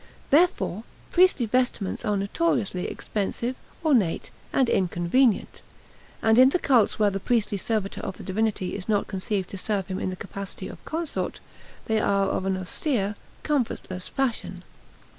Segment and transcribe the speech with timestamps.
[0.31, 3.55] Therefore priestly vestments are notoriously expensive,
[3.85, 5.61] ornate, and inconvenient;
[6.23, 9.59] and in the cults where the priestly servitor of the divinity is not conceived to
[9.59, 11.39] serve him in the capacity of consort,
[11.85, 14.63] they are of an austere, comfortless fashion.